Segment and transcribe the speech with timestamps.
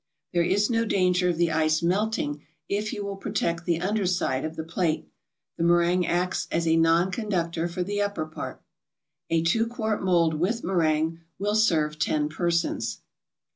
[0.33, 4.07] There is no danger of the ice cream melting if you will protect the under
[4.07, 5.07] side of the plate.
[5.57, 8.63] The meringue acts as a nonconductor for the upper part.
[9.29, 13.01] A two quart mold with meringue will serve ten persons.